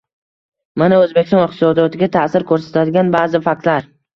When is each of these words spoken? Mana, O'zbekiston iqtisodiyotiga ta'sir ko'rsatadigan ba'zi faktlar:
Mana, 0.83 0.97
O'zbekiston 1.03 1.43
iqtisodiyotiga 1.49 2.09
ta'sir 2.17 2.49
ko'rsatadigan 2.53 3.17
ba'zi 3.19 3.47
faktlar: 3.51 3.91